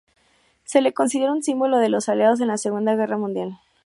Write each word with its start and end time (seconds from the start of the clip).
Se 0.63 0.81
la 0.81 0.91
considera 0.93 1.31
un 1.31 1.43
símbolo 1.43 1.77
de 1.77 1.87
los 1.87 2.09
Aliados 2.09 2.41
en 2.41 2.47
la 2.47 2.57
Segunda 2.57 2.95
Guerra 2.95 3.19
Mundial. 3.19 3.59